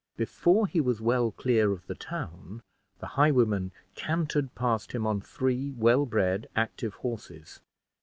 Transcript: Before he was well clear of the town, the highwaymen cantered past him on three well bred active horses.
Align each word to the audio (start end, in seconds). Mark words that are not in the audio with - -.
Before 0.17 0.65
he 0.65 0.81
was 0.81 0.99
well 0.99 1.29
clear 1.29 1.71
of 1.71 1.85
the 1.85 1.93
town, 1.93 2.63
the 2.99 3.05
highwaymen 3.05 3.71
cantered 3.93 4.55
past 4.55 4.93
him 4.93 5.05
on 5.05 5.21
three 5.21 5.75
well 5.77 6.07
bred 6.07 6.49
active 6.55 6.95
horses. 6.95 7.61